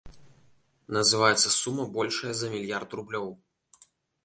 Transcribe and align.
Называецца 0.97 1.51
сума 1.57 1.85
большая 1.99 2.33
за 2.41 2.51
мільярд 2.57 2.89
рублёў. 3.03 3.31